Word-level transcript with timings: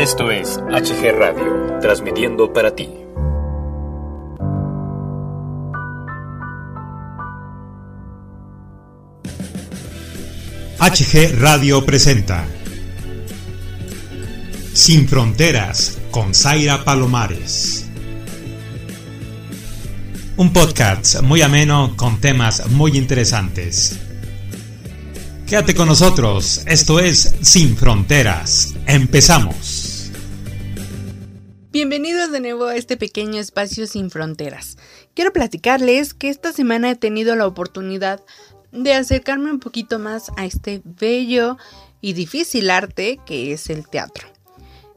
Esto 0.00 0.30
es 0.30 0.58
HG 0.58 1.12
Radio, 1.12 1.78
transmitiendo 1.82 2.50
para 2.54 2.74
ti. 2.74 2.88
HG 10.78 11.38
Radio 11.38 11.84
presenta 11.84 12.46
Sin 14.72 15.06
Fronteras 15.06 15.98
con 16.10 16.34
Zaira 16.34 16.82
Palomares. 16.82 17.86
Un 20.38 20.50
podcast 20.54 21.20
muy 21.20 21.42
ameno 21.42 21.92
con 21.96 22.22
temas 22.22 22.70
muy 22.70 22.96
interesantes. 22.96 23.98
Quédate 25.46 25.74
con 25.74 25.88
nosotros, 25.88 26.62
esto 26.64 27.00
es 27.00 27.34
Sin 27.42 27.76
Fronteras. 27.76 28.72
Empezamos. 28.86 29.79
Bienvenidos 31.72 32.32
de 32.32 32.40
nuevo 32.40 32.64
a 32.64 32.74
este 32.74 32.96
pequeño 32.96 33.40
espacio 33.40 33.86
sin 33.86 34.10
fronteras. 34.10 34.76
Quiero 35.14 35.32
platicarles 35.32 36.14
que 36.14 36.28
esta 36.28 36.52
semana 36.52 36.90
he 36.90 36.96
tenido 36.96 37.36
la 37.36 37.46
oportunidad 37.46 38.20
de 38.72 38.94
acercarme 38.94 39.52
un 39.52 39.60
poquito 39.60 40.00
más 40.00 40.32
a 40.36 40.46
este 40.46 40.82
bello 40.84 41.58
y 42.00 42.14
difícil 42.14 42.70
arte 42.70 43.20
que 43.24 43.52
es 43.52 43.70
el 43.70 43.88
teatro. 43.88 44.26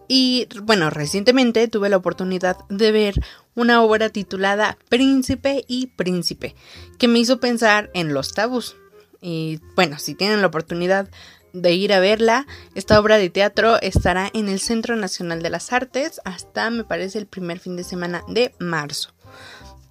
Y 0.08 0.48
bueno, 0.63 0.90
recientemente 0.90 1.68
tuve 1.68 1.90
la 1.90 1.98
oportunidad 1.98 2.58
de 2.70 2.91
ver 2.91 3.24
una 3.54 3.84
obra 3.84 4.10
titulada 4.10 4.80
Príncipe 4.90 5.66
y 5.68 5.88
Príncipe, 5.96 6.55
que 6.98 7.08
me 7.08 7.20
hizo 7.20 7.40
pensar 7.40 7.91
en 7.94 8.16
los 8.16 8.34
tabús. 8.34 8.76
Y 9.21 9.60
bueno, 9.76 9.99
si 9.99 10.16
tienen 10.16 10.41
la 10.41 10.48
oportunidad 10.48 11.08
de 11.53 11.73
ir 11.73 11.93
a 11.93 11.99
verla, 11.99 12.45
esta 12.75 12.99
obra 12.99 13.17
de 13.17 13.30
teatro 13.30 13.80
estará 13.81 14.30
en 14.34 14.49
el 14.49 14.59
Centro 14.59 14.95
Nacional 14.95 15.41
de 15.41 15.49
las 15.49 15.71
Artes 15.71 16.20
hasta, 16.26 16.70
me 16.70 16.84
parece, 16.84 17.20
el 17.20 17.27
primer 17.27 17.60
fin 17.60 17.77
de 17.77 17.84
semana 17.84 18.23
de 18.27 18.54
marzo. 18.60 19.13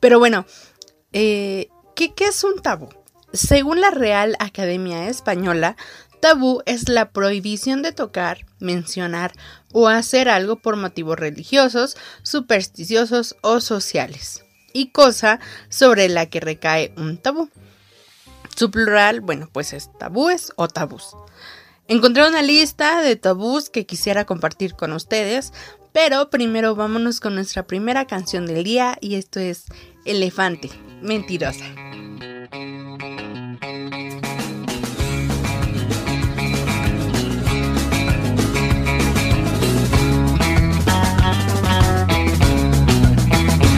Pero 0.01 0.19
bueno, 0.19 0.45
eh, 1.13 1.69
¿qué, 1.95 2.13
¿qué 2.15 2.27
es 2.27 2.45
un 2.45 2.61
tabú? 2.61 2.89
Según 3.33 3.81
la 3.81 3.91
Real 3.91 4.37
Academia 4.41 5.09
Española, 5.09 5.77
tabú 6.21 6.63
es 6.67 6.89
la 6.89 7.11
prohibición 7.11 7.83
de 7.83 7.93
tocar, 7.93 8.47
mencionar 8.59 9.33
o 9.73 9.89
hacer 9.89 10.29
algo 10.29 10.57
por 10.57 10.77
motivos 10.77 11.19
religiosos, 11.19 11.97
supersticiosos 12.23 13.37
o 13.41 13.61
sociales, 13.61 14.45
y 14.73 14.91
cosa 14.91 15.41
sobre 15.69 16.09
la 16.09 16.27
que 16.27 16.41
recae 16.41 16.93
un 16.97 17.17
tabú. 17.19 17.49
Su 18.57 18.71
plural, 18.71 19.21
bueno, 19.21 19.49
pues 19.53 19.73
es 19.73 19.91
tabúes 19.99 20.53
o 20.57 20.69
tabús. 20.69 21.17
Encontré 21.89 22.27
una 22.29 22.43
lista 22.43 23.03
de 23.03 23.17
tabús 23.17 23.69
que 23.69 23.87
quisiera 23.87 24.25
compartir 24.25 24.75
con 24.75 24.93
ustedes, 24.93 25.53
pero 25.93 26.31
primero 26.31 26.75
vámonos 26.75 27.21
con 27.21 27.35
nuestra 27.35 27.67
primera 27.67 28.07
canción 28.07 28.47
del 28.47 28.65
día 28.65 28.97
y 29.01 29.17
esto 29.17 29.41
es 29.41 29.65
Elefante, 30.05 30.71
mentirosa. 31.01 31.65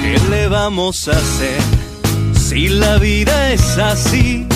¿Qué 0.02 0.18
le 0.30 0.48
vamos 0.48 1.08
a 1.08 1.12
hacer 1.12 1.60
si 2.34 2.68
la 2.68 2.98
vida 2.98 3.52
es 3.52 3.78
así? 3.78 4.46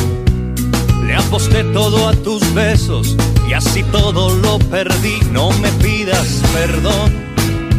Aposté 1.29 1.63
todo 1.75 2.09
a 2.09 2.15
tus 2.15 2.55
besos 2.55 3.15
y 3.47 3.53
así 3.53 3.83
todo 3.83 4.35
lo 4.37 4.59
perdí. 4.59 5.21
No 5.31 5.51
me 5.61 5.69
pidas 5.73 6.27
perdón, 6.55 7.13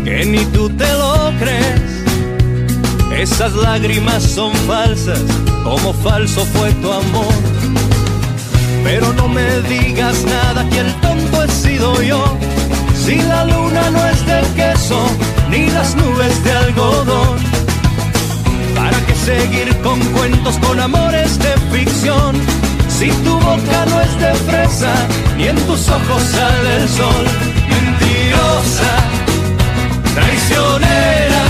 que 0.05 0.23
ni 0.23 0.45
tú 0.53 0.69
te 0.69 0.87
lo 0.93 1.33
crees. 1.39 1.81
Esas 3.11 3.53
lágrimas 3.53 4.21
son 4.21 4.53
falsas, 4.67 5.19
como 5.63 5.93
falso 5.93 6.45
fue 6.53 6.71
tu 6.73 6.91
amor. 6.91 7.33
Pero 8.83 9.13
no 9.13 9.27
me 9.27 9.61
digas 9.61 10.23
nada, 10.25 10.69
que 10.69 10.81
el 10.81 10.93
tonto 11.01 11.43
he 11.43 11.47
sido 11.47 12.03
yo. 12.03 12.37
Si 13.03 13.15
la 13.15 13.45
luna 13.45 13.89
no 13.89 14.05
es 14.09 14.25
de 14.27 14.41
queso, 14.55 15.01
ni 15.49 15.71
las 15.71 15.95
nubes 15.95 16.43
de 16.43 16.51
algodón. 16.51 17.39
¿Para 18.75 19.03
qué 19.07 19.15
seguir 19.15 19.75
con 19.81 19.99
cuentos, 20.13 20.55
con 20.59 20.79
amores 20.79 21.39
de 21.39 21.57
ficción? 21.75 22.68
Si 22.99 23.09
tu 23.23 23.31
boca 23.31 23.85
no 23.85 24.01
es 24.01 24.19
de 24.19 24.33
fresa, 24.45 24.93
ni 25.37 25.47
en 25.47 25.55
tus 25.55 25.87
ojos 25.87 26.21
sale 26.21 26.75
el 26.81 26.89
sol. 26.89 27.25
Mentirosa, 27.69 28.91
traicionera, 30.15 31.43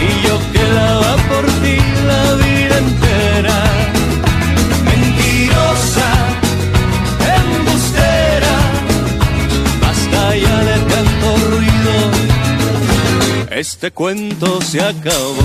y 0.00 0.26
yo 0.26 0.40
quedaba 0.54 1.16
por 1.28 1.44
ti 1.60 1.76
la 2.10 2.24
vida 2.42 2.78
entera. 2.78 3.58
Mentirosa, 4.88 6.10
embustera, 7.36 8.54
basta 9.82 10.36
ya 10.36 10.58
de 10.70 10.78
tanto 10.92 11.26
ruido. 11.50 11.94
Este 13.50 13.90
cuento 13.90 14.58
se 14.62 14.80
acabó. 14.80 15.44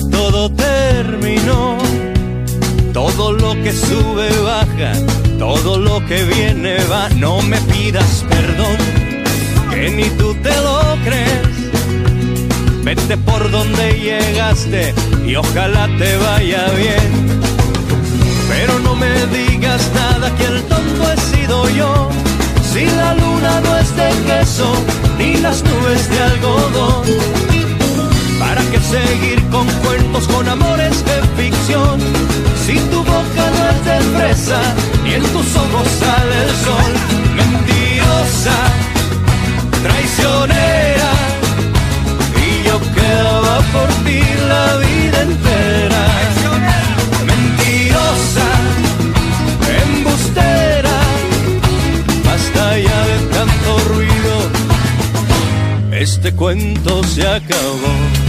Todo 0.00 0.50
terminó? 0.50 1.78
Todo 2.92 3.32
lo 3.32 3.54
que 3.62 3.72
sube 3.72 4.28
baja, 4.40 4.92
todo 5.38 5.78
lo 5.78 6.04
que 6.06 6.24
viene 6.24 6.76
va. 6.90 7.08
No 7.10 7.42
me 7.42 7.58
pidas 7.72 8.24
perdón, 8.28 8.76
que 9.70 9.90
ni 9.90 10.04
tú 10.10 10.34
te 10.42 10.54
lo 10.56 10.96
crees. 11.04 11.48
Vete 12.84 13.16
por 13.18 13.50
donde 13.50 13.98
llegaste 13.98 14.94
y 15.26 15.36
ojalá 15.36 15.88
te 15.98 16.16
vaya 16.16 16.68
bien. 16.70 17.40
Pero 18.48 18.78
no 18.78 18.94
me 18.96 19.26
digas 19.26 19.90
nada 19.94 20.34
que 20.36 20.44
el 20.44 20.62
tonto 20.64 21.12
he 21.12 21.16
sido 21.36 21.68
yo. 21.70 22.08
Si 22.72 22.86
la 22.86 23.14
luna 23.14 23.60
no 23.60 23.78
es 23.78 23.94
de 23.96 24.08
queso, 24.26 24.70
ni 25.18 25.36
las 25.36 25.62
nubes 25.62 26.10
de 26.10 26.18
algodón. 26.20 27.47
¿Para 28.68 28.80
qué 28.80 28.86
seguir 28.86 29.42
con 29.48 29.66
cuentos, 29.66 30.28
con 30.28 30.46
amores 30.46 31.02
de 31.02 31.22
ficción? 31.42 31.98
Si 32.66 32.78
tu 32.90 32.98
boca 32.98 33.44
no 33.56 33.68
es 33.70 33.84
de 33.86 34.00
fresa, 34.14 34.60
ni 35.04 35.14
en 35.14 35.22
tus 35.22 35.56
ojos 35.56 35.88
sale 35.98 36.42
el 36.44 36.50
sol. 36.66 36.92
Mentirosa, 37.34 38.56
traicionera, 39.82 41.10
y 42.36 42.68
yo 42.68 42.78
quedaba 42.94 43.60
por 43.72 43.88
ti 44.04 44.20
la 44.46 44.76
vida 44.76 45.22
entera. 45.22 46.04
Mentirosa, 47.24 48.48
embustera, 49.82 50.98
basta 52.22 52.78
ya 52.78 53.06
de 53.06 53.18
tanto 53.32 53.78
ruido. 53.94 54.36
Este 55.90 56.34
cuento 56.34 57.02
se 57.04 57.26
acabó. 57.26 58.27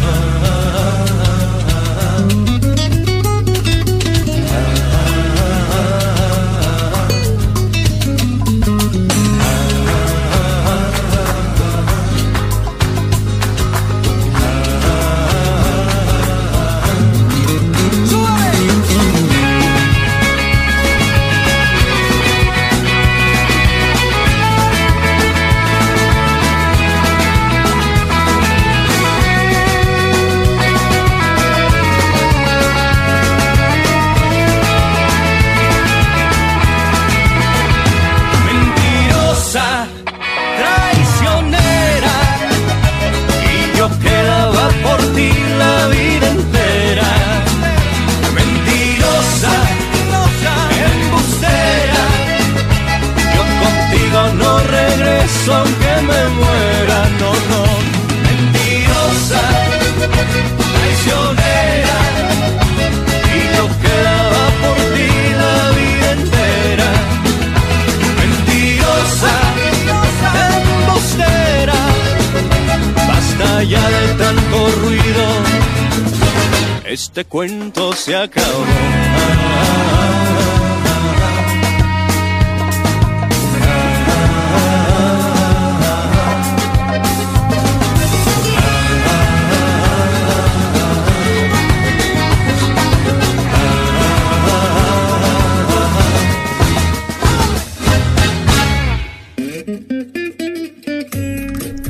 Este 77.20 77.30
cuento 77.30 77.92
se 77.92 78.16
acabó. 78.16 78.46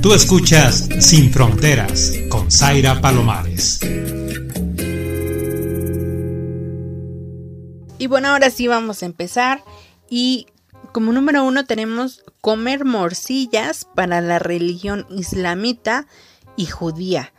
Tú 0.02 0.14
escuchas 0.14 0.90
Sin 1.00 1.32
Fronteras 1.32 2.14
con 2.30 2.50
Zaira 2.50 3.00
Palomares. 3.00 3.80
Bueno, 8.10 8.30
ahora 8.30 8.50
sí 8.50 8.68
vamos 8.68 9.02
a 9.02 9.06
empezar. 9.06 9.64
Y 10.10 10.48
como 10.92 11.14
número 11.14 11.44
uno 11.44 11.66
tenemos 11.66 12.26
comer 12.42 12.84
morcillas 12.84 13.86
para 13.96 14.22
la 14.22 14.40
religión 14.40 15.06
islamita 15.10 16.08
y 16.56 16.66
judía. 16.66 17.32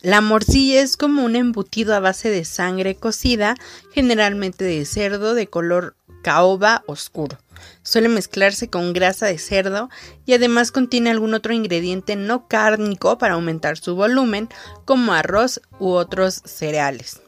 La 0.00 0.20
morcilla 0.20 0.80
es 0.80 0.96
como 0.96 1.24
un 1.24 1.36
embutido 1.36 1.94
a 1.94 2.00
base 2.00 2.28
de 2.30 2.44
sangre 2.44 2.96
cocida, 2.96 3.54
generalmente 3.92 4.64
de 4.64 4.84
cerdo 4.84 5.34
de 5.34 5.46
color 5.46 5.96
caoba 6.22 6.82
oscuro. 6.86 7.38
Suele 7.82 8.08
mezclarse 8.08 8.68
con 8.68 8.92
grasa 8.92 9.26
de 9.26 9.38
cerdo 9.38 9.90
y 10.24 10.34
además 10.34 10.72
contiene 10.72 11.10
algún 11.10 11.34
otro 11.34 11.52
ingrediente 11.52 12.16
no 12.16 12.48
cárnico 12.48 13.18
para 13.18 13.34
aumentar 13.34 13.78
su 13.78 13.94
volumen, 13.94 14.48
como 14.84 15.12
arroz 15.12 15.60
u 15.78 15.90
otros 15.90 16.42
cereales. 16.44 17.20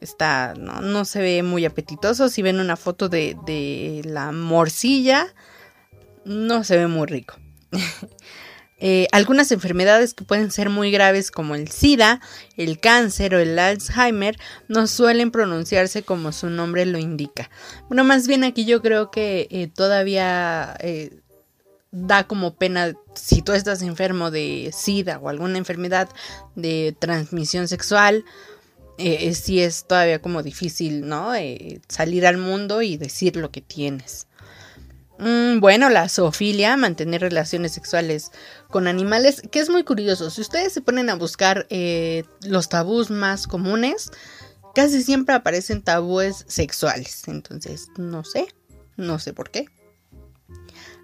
Está, 0.00 0.54
no, 0.54 1.04
se 1.04 1.20
ve 1.20 1.42
muy 1.42 1.64
apetitoso. 1.64 2.28
Si 2.28 2.42
ven 2.42 2.60
una 2.60 2.76
foto 2.76 3.08
de, 3.08 3.36
de 3.46 4.02
la 4.04 4.32
morcilla, 4.32 5.34
no 6.24 6.64
se 6.64 6.76
ve 6.76 6.86
muy 6.86 7.06
rico. 7.06 7.36
Eh, 8.78 9.06
algunas 9.10 9.52
enfermedades 9.52 10.12
que 10.12 10.24
pueden 10.24 10.50
ser 10.50 10.68
muy 10.68 10.90
graves 10.90 11.30
como 11.30 11.54
el 11.54 11.68
SIDA, 11.68 12.20
el 12.58 12.78
cáncer 12.78 13.34
o 13.34 13.38
el 13.38 13.58
Alzheimer 13.58 14.38
no 14.68 14.86
suelen 14.86 15.30
pronunciarse 15.30 16.02
como 16.02 16.30
su 16.30 16.50
nombre 16.50 16.84
lo 16.84 16.98
indica. 16.98 17.50
Bueno, 17.88 18.04
más 18.04 18.28
bien 18.28 18.44
aquí 18.44 18.66
yo 18.66 18.82
creo 18.82 19.10
que 19.10 19.48
eh, 19.50 19.68
todavía 19.68 20.76
eh, 20.80 21.20
da 21.90 22.24
como 22.26 22.56
pena 22.56 22.92
si 23.14 23.40
tú 23.40 23.52
estás 23.52 23.80
enfermo 23.80 24.30
de 24.30 24.70
SIDA 24.76 25.18
o 25.20 25.30
alguna 25.30 25.56
enfermedad 25.56 26.10
de 26.54 26.94
transmisión 26.98 27.68
sexual. 27.68 28.24
Si 28.98 29.60
es 29.60 29.86
todavía 29.86 30.20
como 30.20 30.42
difícil, 30.42 31.06
¿no? 31.08 31.32
salir 31.88 32.26
al 32.26 32.38
mundo 32.38 32.82
y 32.82 32.96
decir 32.96 33.36
lo 33.36 33.50
que 33.50 33.60
tienes. 33.60 34.26
Mm, 35.18 35.60
bueno, 35.60 35.88
la 35.88 36.08
zoofilia, 36.08 36.76
mantener 36.76 37.22
relaciones 37.22 37.72
sexuales 37.72 38.32
con 38.68 38.86
animales, 38.86 39.42
que 39.50 39.60
es 39.60 39.70
muy 39.70 39.82
curioso. 39.82 40.30
Si 40.30 40.40
ustedes 40.40 40.72
se 40.72 40.82
ponen 40.82 41.08
a 41.08 41.14
buscar 41.14 41.66
eh, 41.70 42.24
los 42.42 42.68
tabús 42.68 43.10
más 43.10 43.46
comunes, 43.46 44.10
casi 44.74 45.02
siempre 45.02 45.34
aparecen 45.34 45.82
tabúes 45.82 46.44
sexuales. 46.48 47.28
Entonces, 47.28 47.88
no 47.96 48.24
sé, 48.24 48.48
no 48.96 49.18
sé 49.18 49.32
por 49.32 49.50
qué. 49.50 49.66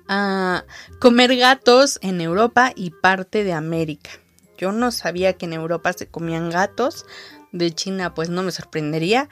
Ah, 0.09 0.65
comer 1.01 1.37
gatos 1.37 1.99
en 2.03 2.21
Europa 2.21 2.73
y 2.77 2.91
parte 2.91 3.45
de 3.45 3.55
América. 3.55 4.11
Yo 4.59 4.73
no 4.73 4.93
sabía 4.93 5.33
que 5.33 5.47
en 5.47 5.55
Europa 5.55 5.93
se 5.95 6.07
comían 6.07 6.51
gatos. 6.51 7.07
De 7.53 7.71
China, 7.73 8.15
pues 8.15 8.29
no 8.29 8.43
me 8.43 8.51
sorprendería. 8.51 9.29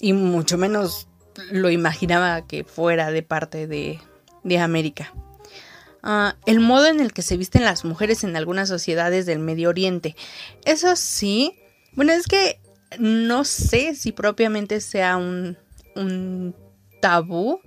Y 0.00 0.12
mucho 0.12 0.56
menos 0.56 1.08
lo 1.50 1.70
imaginaba 1.70 2.46
que 2.46 2.64
fuera 2.64 3.10
de 3.10 3.22
parte 3.22 3.66
de, 3.66 4.00
América. 4.58 5.12
Ah, 6.02 6.36
el 6.46 6.60
modo 6.60 6.86
en 6.86 7.00
el 7.00 7.12
que 7.12 7.22
se 7.22 7.36
visten 7.36 7.64
las 7.64 7.84
mujeres 7.84 8.24
en 8.24 8.36
algunas 8.36 8.68
sociedades 8.68 9.26
del 9.26 9.38
Medio 9.38 9.68
Oriente. 9.68 10.16
Eso 10.64 10.96
sí, 10.96 11.54
bueno, 11.92 12.12
es 12.12 12.26
que 12.26 12.60
no 12.98 13.44
sé 13.44 13.94
si 13.94 14.12
propiamente 14.12 14.80
sea 14.80 15.16
un, 15.16 15.58
un 15.94 16.54
tabú. 17.00 17.60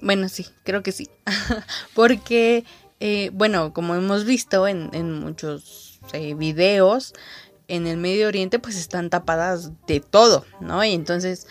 Bueno, 0.00 0.28
sí, 0.28 0.46
creo 0.64 0.82
que 0.82 0.92
sí. 0.92 1.08
Porque, 1.94 2.64
eh, 3.00 3.30
bueno, 3.32 3.72
como 3.72 3.94
hemos 3.94 4.24
visto 4.24 4.66
en, 4.68 5.12
muchos 5.12 6.00
eh, 6.12 6.34
videos, 6.34 7.14
en 7.68 7.86
el 7.86 7.96
Medio 7.96 8.28
Oriente 8.28 8.58
pues 8.58 8.76
están 8.76 9.10
tapadas 9.10 9.72
de 9.86 10.00
todo, 10.00 10.44
¿no? 10.60 10.84
Y 10.84 10.92
entonces 10.92 11.46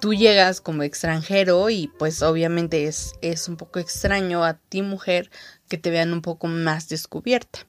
tú 0.00 0.14
llegas 0.14 0.60
como 0.60 0.82
extranjero 0.82 1.70
y 1.70 1.88
pues 1.98 2.22
obviamente 2.22 2.86
es, 2.86 3.14
es 3.20 3.48
un 3.48 3.56
poco 3.56 3.78
extraño 3.78 4.44
a 4.44 4.54
ti 4.54 4.82
mujer 4.82 5.30
que 5.68 5.78
te 5.78 5.90
vean 5.90 6.12
un 6.12 6.22
poco 6.22 6.46
más 6.46 6.88
descubierta. 6.88 7.66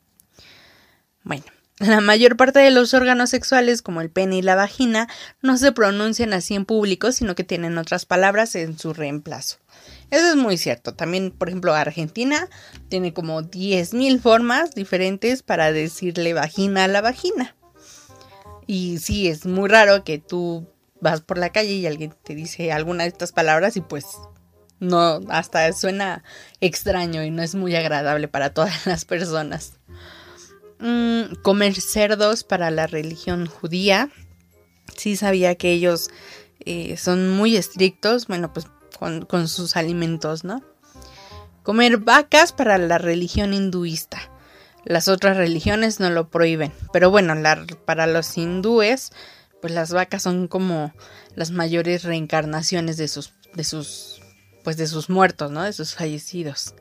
Bueno, 1.23 1.45
la 1.79 2.01
mayor 2.01 2.35
parte 2.35 2.59
de 2.59 2.71
los 2.71 2.93
órganos 2.93 3.29
sexuales, 3.29 3.81
como 3.81 4.01
el 4.01 4.09
pene 4.09 4.37
y 4.37 4.41
la 4.41 4.55
vagina, 4.55 5.07
no 5.41 5.57
se 5.57 5.71
pronuncian 5.71 6.33
así 6.33 6.53
en 6.53 6.65
público, 6.65 7.11
sino 7.11 7.35
que 7.35 7.45
tienen 7.45 7.77
otras 7.77 8.05
palabras 8.05 8.55
en 8.55 8.77
su 8.77 8.93
reemplazo. 8.93 9.57
Eso 10.11 10.29
es 10.29 10.35
muy 10.35 10.57
cierto. 10.57 10.93
También, 10.93 11.31
por 11.31 11.47
ejemplo, 11.47 11.73
Argentina 11.73 12.49
tiene 12.89 13.13
como 13.13 13.41
10.000 13.41 14.19
formas 14.19 14.75
diferentes 14.75 15.41
para 15.41 15.71
decirle 15.71 16.33
vagina 16.33 16.83
a 16.83 16.87
la 16.89 16.99
vagina. 17.01 17.55
Y 18.71 18.99
sí, 18.99 19.27
es 19.27 19.47
muy 19.47 19.67
raro 19.67 20.03
que 20.03 20.19
tú 20.19 20.67
vas 21.01 21.21
por 21.21 21.39
la 21.39 21.49
calle 21.49 21.71
y 21.71 21.87
alguien 21.87 22.13
te 22.21 22.35
dice 22.35 22.71
alguna 22.71 23.01
de 23.01 23.09
estas 23.09 23.31
palabras 23.31 23.75
y 23.77 23.81
pues 23.81 24.05
no, 24.79 25.21
hasta 25.29 25.73
suena 25.73 26.23
extraño 26.61 27.23
y 27.23 27.31
no 27.31 27.41
es 27.41 27.55
muy 27.55 27.75
agradable 27.75 28.27
para 28.27 28.53
todas 28.53 28.85
las 28.85 29.05
personas. 29.05 29.73
Mm, 30.77 31.41
comer 31.41 31.81
cerdos 31.81 32.43
para 32.43 32.69
la 32.69 32.85
religión 32.85 33.47
judía. 33.47 34.11
Sí 34.95 35.15
sabía 35.15 35.55
que 35.55 35.71
ellos 35.71 36.11
eh, 36.63 36.95
son 36.95 37.27
muy 37.27 37.57
estrictos, 37.57 38.27
bueno, 38.27 38.53
pues 38.53 38.67
con, 38.99 39.25
con, 39.25 39.47
sus 39.47 39.77
alimentos, 39.77 40.43
¿no? 40.43 40.61
Comer 41.63 41.97
vacas 41.97 42.53
para 42.53 42.77
la 42.77 42.99
religión 42.99 43.51
hinduista. 43.51 44.28
Las 44.85 45.07
otras 45.07 45.37
religiones 45.37 45.99
no 45.99 46.09
lo 46.09 46.29
prohíben, 46.29 46.71
pero 46.93 47.11
bueno, 47.11 47.35
para 47.85 48.07
los 48.07 48.37
hindúes 48.37 49.11
pues 49.61 49.73
las 49.73 49.91
vacas 49.91 50.23
son 50.23 50.47
como 50.47 50.93
las 51.35 51.51
mayores 51.51 52.03
reencarnaciones 52.03 52.97
de 52.97 53.07
sus, 53.07 53.33
de 53.53 53.63
sus, 53.63 54.21
pues 54.63 54.77
de 54.77 54.87
sus 54.87 55.09
muertos, 55.09 55.51
¿no? 55.51 55.63
De 55.63 55.73
sus 55.73 55.95
fallecidos. 55.95 56.75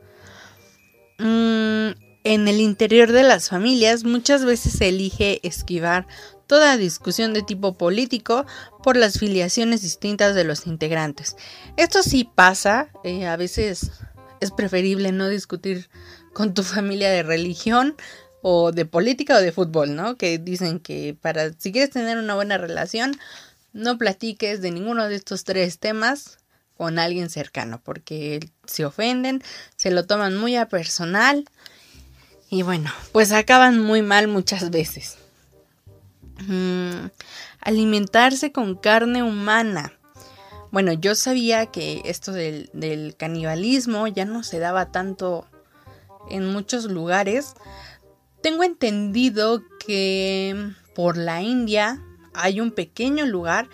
Mm, 1.17 1.91
en 2.23 2.47
el 2.47 2.61
interior 2.61 3.11
de 3.11 3.23
las 3.23 3.49
familias 3.49 4.03
muchas 4.03 4.45
veces 4.45 4.73
se 4.73 4.89
elige 4.89 5.39
esquivar 5.43 6.07
toda 6.47 6.77
discusión 6.77 7.33
de 7.33 7.43
tipo 7.43 7.77
político 7.77 8.45
por 8.83 8.97
las 8.97 9.19
filiaciones 9.19 9.81
distintas 9.81 10.33
de 10.35 10.43
los 10.43 10.65
integrantes. 10.65 11.35
Esto 11.77 12.01
sí 12.01 12.29
pasa, 12.33 12.89
eh, 13.03 13.27
a 13.27 13.35
veces 13.37 13.91
es 14.39 14.51
preferible 14.51 15.11
no 15.11 15.27
discutir 15.27 15.89
con 16.39 16.53
tu 16.53 16.63
familia 16.75 17.09
de 17.09 17.21
religión 17.21 17.97
o 18.41 18.71
de 18.71 18.85
política 18.85 19.35
o 19.35 19.41
de 19.41 19.51
fútbol, 19.51 19.93
¿no? 19.93 20.15
Que 20.15 20.37
dicen 20.37 20.79
que 20.79 21.13
para 21.21 21.51
si 21.51 21.73
quieres 21.73 21.89
tener 21.89 22.17
una 22.17 22.33
buena 22.33 22.57
relación, 22.57 23.19
no 23.73 23.97
platiques 23.97 24.61
de 24.61 24.71
ninguno 24.71 25.09
de 25.09 25.15
estos 25.15 25.43
tres 25.43 25.79
temas 25.79 26.37
con 26.77 26.97
alguien 26.97 27.29
cercano, 27.29 27.81
porque 27.83 28.39
se 28.65 28.85
ofenden, 28.85 29.43
se 29.75 29.91
lo 29.91 30.05
toman 30.05 30.37
muy 30.37 30.55
a 30.55 30.69
personal 30.69 31.43
y 32.49 32.61
bueno, 32.61 32.89
pues 33.11 33.33
acaban 33.33 33.77
muy 33.77 34.01
mal 34.01 34.29
muchas 34.29 34.69
veces. 34.69 35.17
Mm, 36.47 37.07
alimentarse 37.59 38.53
con 38.53 38.75
carne 38.75 39.23
humana. 39.23 39.91
Bueno, 40.71 40.93
yo 40.93 41.15
sabía 41.15 41.65
que 41.65 42.01
esto 42.05 42.31
del, 42.31 42.69
del 42.71 43.17
canibalismo 43.17 44.07
ya 44.07 44.23
no 44.23 44.43
se 44.43 44.59
daba 44.59 44.93
tanto 44.93 45.45
en 46.29 46.47
muchos 46.47 46.85
lugares, 46.85 47.53
tengo 48.41 48.63
entendido 48.63 49.63
que 49.85 50.73
por 50.95 51.17
la 51.17 51.41
India 51.41 52.01
hay 52.33 52.61
un 52.61 52.71
pequeño 52.71 53.25
lugar 53.25 53.69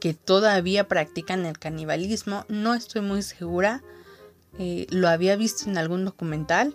que 0.00 0.14
todavía 0.14 0.88
practican 0.88 1.44
el 1.46 1.58
canibalismo. 1.58 2.44
No 2.48 2.74
estoy 2.74 3.02
muy 3.02 3.22
segura. 3.22 3.82
Eh, 4.58 4.86
lo 4.90 5.08
había 5.08 5.36
visto 5.36 5.68
en 5.68 5.78
algún 5.78 6.04
documental. 6.04 6.74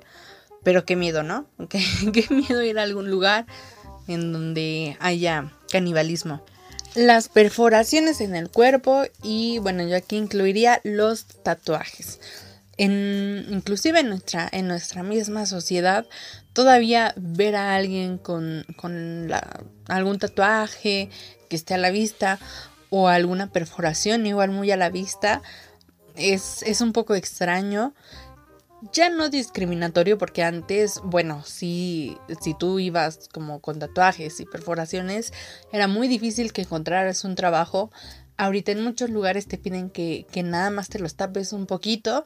Pero 0.63 0.85
qué 0.85 0.95
miedo, 0.95 1.23
¿no? 1.23 1.47
Qué, 1.69 1.83
qué 2.13 2.33
miedo 2.33 2.63
ir 2.63 2.79
a 2.79 2.83
algún 2.83 3.09
lugar 3.09 3.45
en 4.07 4.31
donde 4.31 4.97
haya 4.99 5.51
canibalismo. 5.71 6.43
Las 6.95 7.27
perforaciones 7.27 8.21
en 8.21 8.35
el 8.35 8.49
cuerpo 8.49 9.03
y 9.23 9.57
bueno, 9.59 9.85
yo 9.87 9.97
aquí 9.97 10.15
incluiría 10.15 10.79
los 10.83 11.25
tatuajes. 11.25 12.19
En, 12.77 13.45
inclusive 13.49 13.99
en 13.99 14.09
nuestra, 14.09 14.49
en 14.51 14.67
nuestra 14.67 15.03
misma 15.03 15.45
sociedad, 15.45 16.05
todavía 16.53 17.13
ver 17.17 17.55
a 17.55 17.75
alguien 17.75 18.17
con, 18.17 18.65
con 18.75 19.29
algún 19.87 20.19
tatuaje 20.19 21.09
que 21.49 21.55
esté 21.55 21.73
a 21.75 21.77
la 21.77 21.91
vista 21.91 22.39
o 22.89 23.07
alguna 23.07 23.51
perforación 23.51 24.25
igual 24.25 24.51
muy 24.51 24.71
a 24.71 24.77
la 24.77 24.89
vista 24.89 25.41
es, 26.15 26.63
es 26.63 26.81
un 26.81 26.93
poco 26.93 27.15
extraño. 27.15 27.93
Ya 28.91 29.09
no 29.09 29.29
discriminatorio 29.29 30.17
porque 30.17 30.43
antes, 30.43 30.99
bueno, 31.03 31.43
si, 31.45 32.17
si 32.41 32.53
tú 32.53 32.79
ibas 32.79 33.29
como 33.31 33.61
con 33.61 33.79
tatuajes 33.79 34.39
y 34.41 34.45
perforaciones, 34.45 35.31
era 35.71 35.87
muy 35.87 36.07
difícil 36.09 36.51
que 36.51 36.63
encontraras 36.63 37.23
un 37.23 37.35
trabajo. 37.35 37.91
Ahorita 38.35 38.73
en 38.73 38.83
muchos 38.83 39.09
lugares 39.09 39.47
te 39.47 39.57
piden 39.57 39.89
que, 39.89 40.25
que 40.31 40.43
nada 40.43 40.69
más 40.69 40.89
te 40.89 40.99
los 40.99 41.15
tapes 41.15 41.53
un 41.53 41.65
poquito 41.65 42.25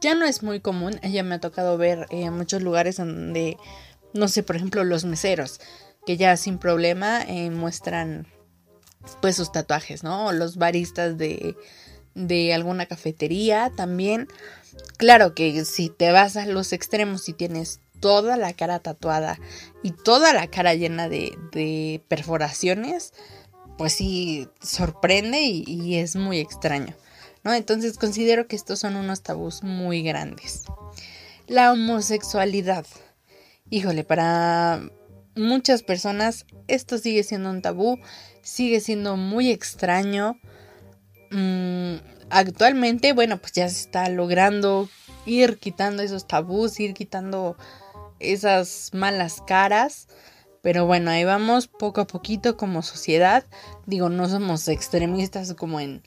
ya 0.00 0.14
no 0.14 0.26
es 0.26 0.42
muy 0.42 0.60
común, 0.60 1.00
ya 1.00 1.22
me 1.22 1.36
ha 1.36 1.40
tocado 1.40 1.76
ver 1.76 2.06
eh, 2.10 2.30
muchos 2.30 2.62
lugares 2.62 2.96
donde, 2.96 3.56
no 4.14 4.28
sé, 4.28 4.42
por 4.42 4.56
ejemplo, 4.56 4.84
los 4.84 5.04
meseros, 5.04 5.60
que 6.06 6.16
ya 6.16 6.36
sin 6.36 6.58
problema 6.58 7.22
eh, 7.22 7.50
muestran 7.50 8.26
pues 9.20 9.36
sus 9.36 9.52
tatuajes, 9.52 10.02
¿no? 10.02 10.26
O 10.26 10.32
los 10.32 10.56
baristas 10.56 11.18
de, 11.18 11.56
de 12.14 12.54
alguna 12.54 12.86
cafetería 12.86 13.72
también. 13.76 14.28
Claro 14.96 15.34
que 15.34 15.64
si 15.64 15.88
te 15.88 16.12
vas 16.12 16.36
a 16.36 16.46
los 16.46 16.72
extremos 16.72 17.28
y 17.28 17.32
tienes 17.32 17.80
toda 18.00 18.36
la 18.36 18.52
cara 18.52 18.78
tatuada 18.78 19.38
y 19.82 19.90
toda 19.90 20.32
la 20.32 20.46
cara 20.46 20.74
llena 20.74 21.08
de, 21.08 21.36
de 21.52 22.02
perforaciones, 22.08 23.12
pues 23.76 23.94
sí 23.94 24.48
sorprende 24.60 25.40
y 25.42 25.96
es 25.96 26.16
muy 26.16 26.38
extraño. 26.38 26.94
Entonces 27.54 27.98
considero 27.98 28.46
que 28.46 28.56
estos 28.56 28.80
son 28.80 28.96
unos 28.96 29.22
tabús 29.22 29.62
muy 29.62 30.02
grandes. 30.02 30.64
La 31.46 31.72
homosexualidad. 31.72 32.86
Híjole, 33.70 34.04
para 34.04 34.90
muchas 35.34 35.82
personas 35.82 36.46
esto 36.66 36.98
sigue 36.98 37.22
siendo 37.22 37.50
un 37.50 37.62
tabú, 37.62 37.98
sigue 38.42 38.80
siendo 38.80 39.16
muy 39.16 39.50
extraño. 39.50 40.38
Mm, 41.30 41.96
actualmente, 42.30 43.12
bueno, 43.12 43.38
pues 43.38 43.52
ya 43.52 43.68
se 43.68 43.80
está 43.80 44.08
logrando 44.08 44.88
ir 45.26 45.58
quitando 45.58 46.02
esos 46.02 46.26
tabús, 46.26 46.80
ir 46.80 46.94
quitando 46.94 47.56
esas 48.20 48.90
malas 48.92 49.42
caras. 49.46 50.08
Pero 50.62 50.86
bueno, 50.86 51.10
ahí 51.10 51.24
vamos 51.24 51.68
poco 51.68 52.00
a 52.00 52.06
poquito 52.06 52.56
como 52.56 52.82
sociedad. 52.82 53.44
Digo, 53.86 54.08
no 54.08 54.28
somos 54.28 54.66
extremistas 54.68 55.54
como 55.54 55.80
en 55.80 56.02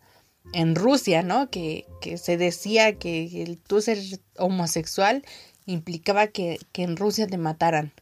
en 0.54 0.76
Rusia, 0.76 1.24
¿no? 1.24 1.50
Que, 1.50 1.86
se 2.18 2.38
decía 2.38 2.96
que 2.98 3.44
el 3.44 3.58
tú 3.58 3.82
ser 3.82 4.00
homosexual 4.38 5.24
implicaba 5.66 6.28
que, 6.28 6.60
que 6.72 6.84
en 6.84 6.98
Rusia 6.98 7.28
te 7.28 7.38
mataran, 7.38 7.94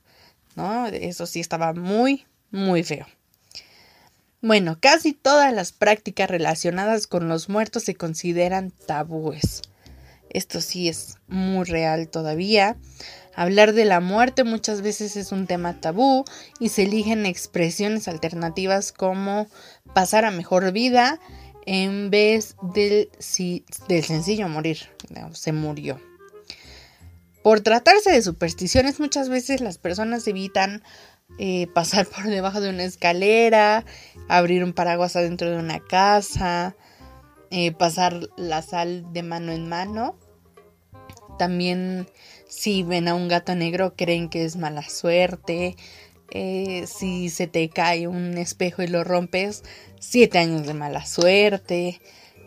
¿no? 0.55 0.87
Eso 0.87 1.25
sí 1.25 1.39
estaba 1.39 1.73
muy, 1.73 2.25
muy 2.51 2.83
feo. 2.83 3.05
Bueno, 4.41 4.77
casi 4.79 5.11
todas 5.11 5.53
las 5.53 5.73
prácticas 5.73 6.29
relacionadas 6.29 7.07
con 7.07 7.27
los 7.27 7.49
muertos 7.49 7.83
se 7.83 7.95
consideran 7.95 8.71
tabúes. 8.71 9.61
Esto 10.29 10.61
sí 10.61 10.87
es 10.87 11.17
muy 11.27 11.65
real 11.65 12.07
todavía. 12.07 12.77
Hablar 13.35 13.73
de 13.73 13.85
la 13.85 13.99
muerte 13.99 14.43
muchas 14.43 14.81
veces 14.81 15.15
es 15.15 15.31
un 15.31 15.47
tema 15.47 15.81
tabú 15.81 16.23
y 16.59 16.69
se 16.69 16.83
eligen 16.83 17.25
expresiones 17.25 18.07
alternativas 18.07 18.91
como 18.91 19.47
pasar 19.93 20.25
a 20.25 20.31
mejor 20.31 20.71
vida, 20.71 21.19
en 21.71 22.09
vez 22.09 22.55
del, 22.73 23.11
del 23.87 24.03
sencillo 24.03 24.49
morir. 24.49 24.89
Se 25.33 25.51
murió. 25.51 26.01
Por 27.43 27.61
tratarse 27.61 28.09
de 28.09 28.23
supersticiones, 28.23 28.99
muchas 28.99 29.29
veces 29.29 29.61
las 29.61 29.77
personas 29.77 30.27
evitan 30.27 30.81
eh, 31.37 31.67
pasar 31.75 32.07
por 32.07 32.23
debajo 32.23 32.59
de 32.59 32.71
una 32.71 32.85
escalera, 32.85 33.85
abrir 34.27 34.63
un 34.63 34.73
paraguas 34.73 35.15
adentro 35.15 35.51
de 35.51 35.57
una 35.57 35.79
casa, 35.79 36.75
eh, 37.51 37.71
pasar 37.71 38.19
la 38.35 38.63
sal 38.63 39.05
de 39.13 39.21
mano 39.21 39.51
en 39.51 39.69
mano. 39.69 40.17
También 41.37 42.07
si 42.47 42.81
ven 42.81 43.07
a 43.07 43.13
un 43.13 43.27
gato 43.27 43.53
negro 43.53 43.93
creen 43.95 44.29
que 44.29 44.43
es 44.43 44.55
mala 44.55 44.89
suerte. 44.89 45.75
Eh, 46.31 46.85
si 46.87 47.29
se 47.29 47.47
te 47.47 47.69
cae 47.69 48.07
un 48.07 48.37
espejo 48.37 48.83
y 48.83 48.87
lo 48.87 49.03
rompes, 49.03 49.63
siete 49.99 50.37
años 50.37 50.67
de 50.67 50.73
mala 50.73 51.05
suerte. 51.05 51.99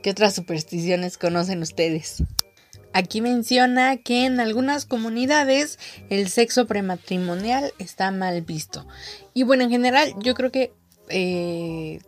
¿Qué 0.02 0.10
otras 0.10 0.34
supersticiones 0.34 1.18
conocen 1.18 1.62
ustedes? 1.62 2.22
Aquí 2.92 3.20
menciona 3.20 3.96
que 3.96 4.26
en 4.26 4.38
algunas 4.40 4.84
comunidades 4.84 5.78
el 6.10 6.28
sexo 6.28 6.66
prematrimonial 6.66 7.72
está 7.78 8.10
mal 8.10 8.42
visto. 8.42 8.86
Y 9.32 9.44
bueno, 9.44 9.64
en 9.64 9.70
general 9.70 10.14
yo 10.18 10.34
creo 10.34 10.50
que 10.50 10.72
eh, 11.08 12.00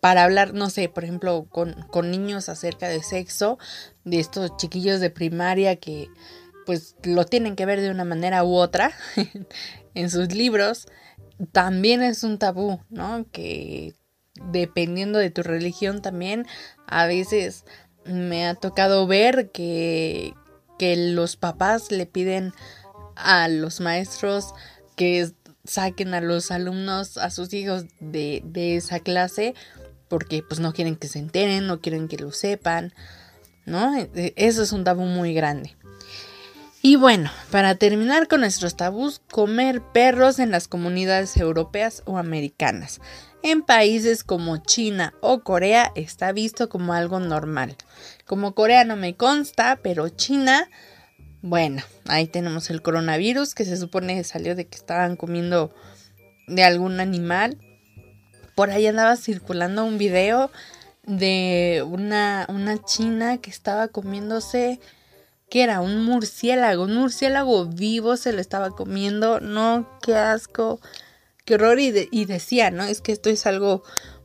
para 0.00 0.24
hablar, 0.24 0.54
no 0.54 0.70
sé, 0.70 0.88
por 0.88 1.04
ejemplo, 1.04 1.46
con, 1.48 1.74
con 1.88 2.10
niños 2.10 2.48
acerca 2.48 2.88
de 2.88 3.02
sexo, 3.02 3.58
de 4.04 4.18
estos 4.18 4.56
chiquillos 4.56 4.98
de 4.98 5.10
primaria 5.10 5.76
que 5.76 6.08
pues 6.66 6.96
lo 7.02 7.24
tienen 7.24 7.56
que 7.56 7.66
ver 7.66 7.80
de 7.80 7.90
una 7.90 8.04
manera 8.04 8.44
u 8.44 8.54
otra 8.54 8.92
en 9.94 10.10
sus 10.10 10.34
libros, 10.34 10.86
también 11.52 12.02
es 12.02 12.24
un 12.24 12.38
tabú, 12.38 12.80
¿no? 12.90 13.26
Que 13.32 13.94
dependiendo 14.50 15.18
de 15.18 15.30
tu 15.30 15.42
religión 15.42 16.02
también, 16.02 16.46
a 16.86 17.06
veces 17.06 17.64
me 18.04 18.46
ha 18.46 18.54
tocado 18.54 19.06
ver 19.06 19.50
que, 19.50 20.34
que 20.78 20.96
los 20.96 21.36
papás 21.36 21.90
le 21.90 22.06
piden 22.06 22.52
a 23.16 23.48
los 23.48 23.80
maestros 23.80 24.54
que 24.96 25.30
saquen 25.64 26.14
a 26.14 26.20
los 26.20 26.50
alumnos, 26.50 27.18
a 27.18 27.30
sus 27.30 27.52
hijos 27.52 27.84
de, 28.00 28.42
de 28.44 28.76
esa 28.76 29.00
clase, 29.00 29.54
porque 30.08 30.42
pues 30.42 30.60
no 30.60 30.72
quieren 30.72 30.96
que 30.96 31.08
se 31.08 31.18
enteren, 31.18 31.66
no 31.66 31.80
quieren 31.80 32.08
que 32.08 32.18
lo 32.18 32.32
sepan, 32.32 32.92
¿no? 33.64 33.96
E, 33.96 34.32
eso 34.36 34.62
es 34.62 34.72
un 34.72 34.84
tabú 34.84 35.04
muy 35.04 35.34
grande. 35.34 35.76
Y 36.84 36.96
bueno, 36.96 37.30
para 37.52 37.76
terminar 37.76 38.26
con 38.26 38.40
nuestros 38.40 38.76
tabús, 38.76 39.20
comer 39.30 39.80
perros 39.92 40.40
en 40.40 40.50
las 40.50 40.66
comunidades 40.66 41.36
europeas 41.36 42.02
o 42.06 42.18
americanas. 42.18 43.00
En 43.44 43.62
países 43.62 44.24
como 44.24 44.56
China 44.56 45.14
o 45.20 45.44
Corea 45.44 45.92
está 45.94 46.32
visto 46.32 46.68
como 46.68 46.92
algo 46.92 47.20
normal. 47.20 47.76
Como 48.26 48.56
Corea 48.56 48.84
no 48.84 48.96
me 48.96 49.14
consta, 49.14 49.78
pero 49.80 50.08
China, 50.08 50.68
bueno, 51.40 51.82
ahí 52.08 52.26
tenemos 52.26 52.68
el 52.68 52.82
coronavirus 52.82 53.54
que 53.54 53.64
se 53.64 53.76
supone 53.76 54.16
que 54.16 54.24
salió 54.24 54.56
de 54.56 54.66
que 54.66 54.76
estaban 54.76 55.14
comiendo 55.14 55.72
de 56.48 56.64
algún 56.64 56.98
animal. 56.98 57.58
Por 58.56 58.70
ahí 58.70 58.88
andaba 58.88 59.14
circulando 59.14 59.84
un 59.84 59.98
video 59.98 60.50
de 61.04 61.84
una, 61.86 62.44
una 62.48 62.82
china 62.82 63.38
que 63.38 63.50
estaba 63.50 63.86
comiéndose 63.86 64.80
que 65.52 65.62
era 65.62 65.82
un 65.82 66.02
murciélago, 66.02 66.84
un 66.84 66.94
murciélago 66.94 67.66
vivo 67.66 68.16
se 68.16 68.32
lo 68.32 68.40
estaba 68.40 68.70
comiendo, 68.70 69.38
no, 69.38 69.86
qué 70.00 70.14
asco, 70.14 70.80
qué 71.44 71.56
horror 71.56 71.78
y, 71.78 72.24
decía, 72.24 72.70
¿no? 72.70 72.84
Es 72.84 73.02
que 73.02 73.12
esto 73.12 73.28
es 73.28 73.44
algo 73.44 73.82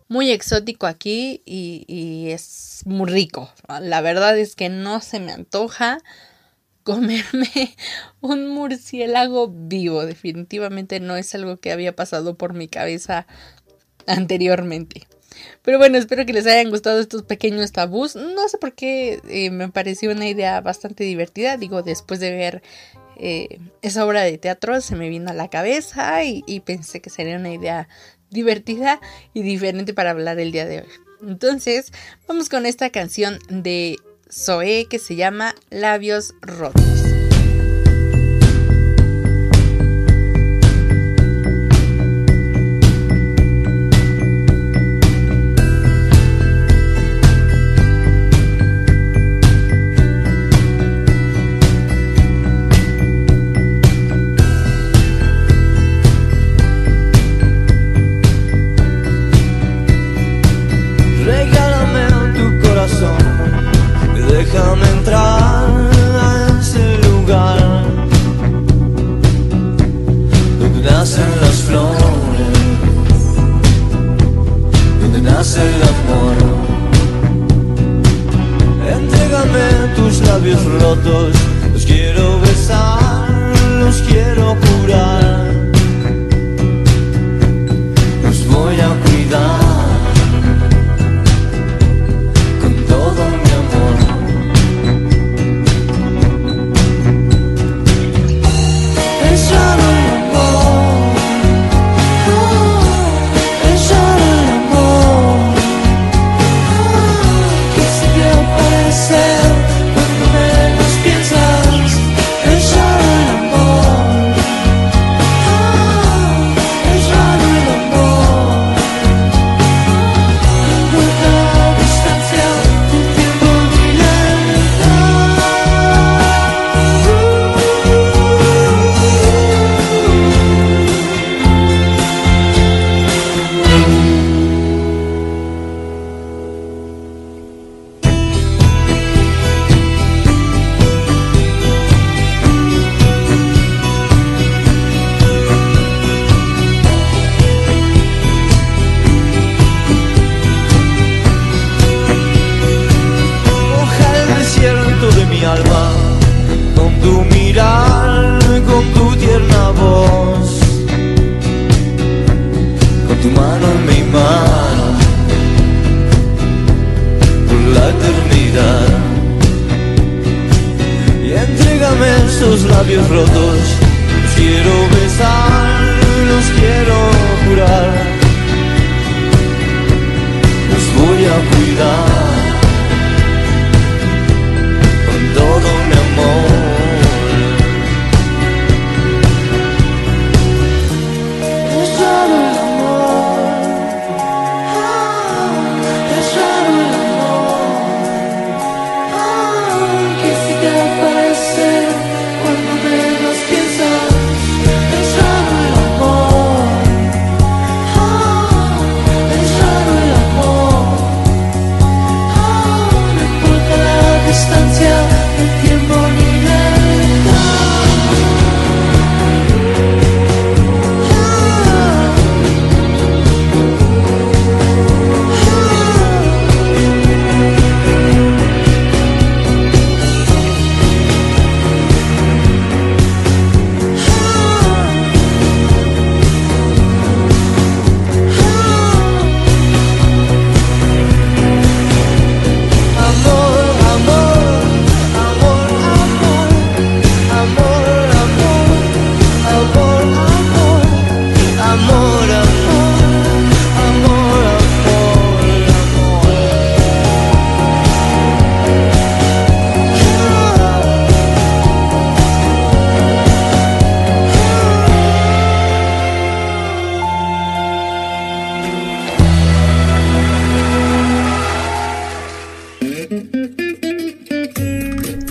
muy 0.07 0.31
exótico 0.31 0.87
aquí 0.87 1.41
y, 1.45 2.29
es 2.29 2.83
muy 2.85 3.09
rico. 3.09 3.51
La 3.81 3.99
verdad 3.99 4.37
es 4.37 4.55
que 4.55 4.69
no 4.69 5.01
se 5.01 5.19
me 5.19 5.33
antoja 5.33 5.97
comerme 6.83 7.75
un 8.21 8.47
murciélago 8.47 9.49
vivo. 9.49 10.05
Definitivamente 10.05 11.01
no 11.01 11.17
es 11.17 11.35
algo 11.35 11.57
que 11.57 11.73
había 11.73 11.93
pasado 11.93 12.37
por 12.37 12.53
mi 12.53 12.69
cabeza 12.69 13.27
anteriormente. 14.05 15.09
Pero 15.61 15.77
bueno, 15.77 15.97
espero 15.97 16.25
que 16.25 16.33
les 16.33 16.47
hayan 16.47 16.69
gustado 16.69 16.99
estos 16.99 17.23
pequeños 17.23 17.71
tabús. 17.71 18.15
No 18.15 18.47
sé 18.47 18.57
por 18.57 18.73
qué 18.73 19.21
eh, 19.29 19.49
me 19.49 19.69
pareció 19.69 20.11
una 20.11 20.27
idea 20.27 20.61
bastante 20.61 21.03
divertida. 21.03 21.57
Digo, 21.57 21.83
después 21.83 22.19
de 22.19 22.31
ver 22.31 22.61
eh, 23.17 23.59
esa 23.81 24.05
obra 24.05 24.23
de 24.23 24.37
teatro 24.37 24.79
se 24.81 24.95
me 24.95 25.09
vino 25.09 25.29
a 25.29 25.33
la 25.33 25.49
cabeza 25.49 26.23
y, 26.23 26.43
y 26.45 26.59
pensé 26.61 27.01
que 27.01 27.09
sería 27.09 27.37
una 27.37 27.53
idea 27.53 27.87
divertida 28.29 28.99
y 29.33 29.41
diferente 29.41 29.93
para 29.93 30.11
hablar 30.11 30.39
el 30.39 30.51
día 30.51 30.65
de 30.65 30.81
hoy. 30.81 30.87
Entonces, 31.21 31.91
vamos 32.27 32.49
con 32.49 32.65
esta 32.65 32.89
canción 32.89 33.39
de 33.49 33.97
Zoe 34.31 34.87
que 34.89 34.99
se 34.99 35.15
llama 35.15 35.55
Labios 35.69 36.33
Rotos. 36.41 36.83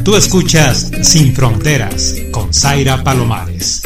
Tú 0.06 0.14
escuchas 0.14 0.92
Sin 1.02 1.34
Fronteras 1.34 2.14
con 2.30 2.54
Zaira 2.54 3.02
Palomares. 3.02 3.82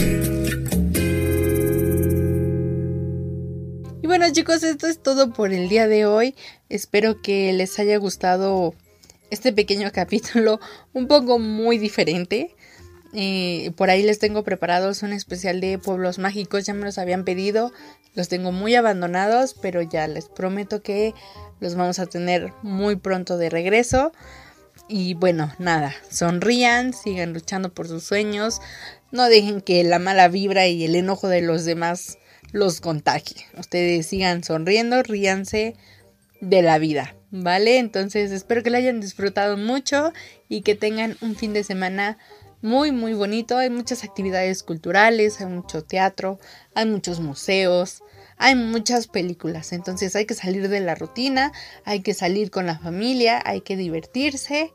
Y 4.02 4.06
bueno 4.06 4.30
chicos, 4.30 4.62
esto 4.62 4.86
es 4.86 5.02
todo 5.02 5.32
por 5.32 5.54
el 5.54 5.70
día 5.70 5.88
de 5.88 6.04
hoy. 6.04 6.34
Espero 6.68 7.22
que 7.22 7.54
les 7.54 7.78
haya 7.78 7.96
gustado 7.96 8.74
este 9.30 9.54
pequeño 9.54 9.90
capítulo, 9.94 10.60
un 10.92 11.06
poco 11.08 11.38
muy 11.38 11.78
diferente. 11.78 12.54
Eh, 13.14 13.72
por 13.78 13.88
ahí 13.88 14.02
les 14.02 14.18
tengo 14.18 14.44
preparados 14.44 15.02
un 15.02 15.14
especial 15.14 15.62
de 15.62 15.78
pueblos 15.78 16.18
mágicos, 16.18 16.66
ya 16.66 16.74
me 16.74 16.84
los 16.84 16.98
habían 16.98 17.24
pedido, 17.24 17.72
los 18.14 18.28
tengo 18.28 18.52
muy 18.52 18.74
abandonados, 18.74 19.54
pero 19.54 19.80
ya 19.80 20.06
les 20.06 20.28
prometo 20.28 20.82
que 20.82 21.14
los 21.60 21.76
vamos 21.76 21.98
a 21.98 22.04
tener 22.04 22.52
muy 22.62 22.96
pronto 22.96 23.38
de 23.38 23.48
regreso. 23.48 24.12
Y 24.92 25.14
bueno, 25.14 25.54
nada, 25.60 25.94
sonrían, 26.10 26.92
sigan 26.92 27.32
luchando 27.32 27.72
por 27.72 27.86
sus 27.86 28.02
sueños, 28.02 28.60
no 29.12 29.28
dejen 29.28 29.60
que 29.60 29.84
la 29.84 30.00
mala 30.00 30.26
vibra 30.26 30.66
y 30.66 30.84
el 30.84 30.96
enojo 30.96 31.28
de 31.28 31.42
los 31.42 31.64
demás 31.64 32.18
los 32.50 32.80
contagie. 32.80 33.46
Ustedes 33.56 34.06
sigan 34.06 34.42
sonriendo, 34.42 35.00
ríanse 35.04 35.76
de 36.40 36.62
la 36.62 36.78
vida, 36.78 37.14
¿vale? 37.30 37.78
Entonces 37.78 38.32
espero 38.32 38.64
que 38.64 38.70
la 38.70 38.78
hayan 38.78 39.00
disfrutado 39.00 39.56
mucho 39.56 40.12
y 40.48 40.62
que 40.62 40.74
tengan 40.74 41.16
un 41.20 41.36
fin 41.36 41.52
de 41.52 41.62
semana 41.62 42.18
muy 42.62 42.92
muy 42.92 43.14
bonito. 43.14 43.56
Hay 43.56 43.70
muchas 43.70 44.04
actividades 44.04 44.62
culturales, 44.62 45.40
hay 45.40 45.46
mucho 45.46 45.82
teatro, 45.82 46.38
hay 46.74 46.86
muchos 46.86 47.20
museos, 47.20 48.02
hay 48.36 48.54
muchas 48.54 49.06
películas, 49.06 49.72
entonces 49.72 50.16
hay 50.16 50.24
que 50.24 50.34
salir 50.34 50.68
de 50.68 50.80
la 50.80 50.94
rutina, 50.94 51.52
hay 51.84 52.00
que 52.00 52.14
salir 52.14 52.50
con 52.50 52.66
la 52.66 52.78
familia, 52.78 53.42
hay 53.44 53.60
que 53.60 53.76
divertirse 53.76 54.72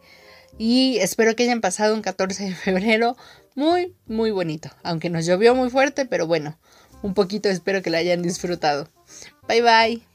y 0.58 0.98
espero 1.02 1.36
que 1.36 1.44
hayan 1.44 1.62
pasado 1.62 1.96
un 1.96 2.02
14 2.02 2.44
de 2.46 2.56
febrero 2.56 3.18
muy, 3.56 3.96
muy 4.06 4.32
bonito, 4.32 4.70
aunque 4.84 5.10
nos 5.10 5.26
llovió 5.26 5.56
muy 5.56 5.70
fuerte, 5.70 6.06
pero 6.06 6.28
bueno, 6.28 6.60
un 7.02 7.14
poquito 7.14 7.50
espero 7.50 7.82
que 7.82 7.90
la 7.90 7.98
hayan 7.98 8.22
disfrutado. 8.22 8.90
Bye 9.48 9.62
bye. 9.62 10.15